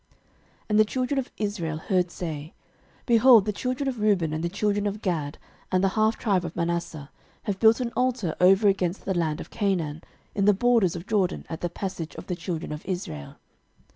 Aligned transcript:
06:022:011 0.01 0.09
And 0.71 0.79
the 0.79 0.85
children 0.85 1.19
of 1.19 1.31
Israel 1.37 1.77
heard 1.77 2.09
say, 2.09 2.53
Behold, 3.05 3.45
the 3.45 3.53
children 3.53 3.87
of 3.87 3.99
Reuben 3.99 4.33
and 4.33 4.43
the 4.43 4.49
children 4.49 4.87
of 4.87 5.03
Gad 5.03 5.37
and 5.71 5.83
the 5.83 5.89
half 5.89 6.17
tribe 6.17 6.43
of 6.43 6.55
Manasseh 6.55 7.11
have 7.43 7.59
built 7.59 7.79
an 7.79 7.93
altar 7.95 8.33
over 8.41 8.67
against 8.67 9.05
the 9.05 9.13
land 9.13 9.39
of 9.39 9.51
Canaan, 9.51 10.01
in 10.33 10.45
the 10.45 10.55
borders 10.55 10.95
of 10.95 11.05
Jordan, 11.05 11.45
at 11.49 11.61
the 11.61 11.69
passage 11.69 12.15
of 12.15 12.25
the 12.25 12.35
children 12.35 12.71
of 12.71 12.83
Israel. 12.85 13.35